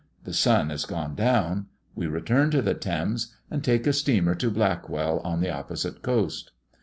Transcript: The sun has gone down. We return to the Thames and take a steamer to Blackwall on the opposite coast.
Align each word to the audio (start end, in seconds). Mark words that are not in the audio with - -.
The 0.23 0.33
sun 0.33 0.71
has 0.71 0.85
gone 0.87 1.13
down. 1.13 1.67
We 1.93 2.07
return 2.07 2.49
to 2.49 2.63
the 2.63 2.73
Thames 2.73 3.35
and 3.51 3.63
take 3.63 3.85
a 3.85 3.93
steamer 3.93 4.33
to 4.33 4.49
Blackwall 4.49 5.19
on 5.19 5.41
the 5.41 5.51
opposite 5.51 6.01
coast. 6.01 6.51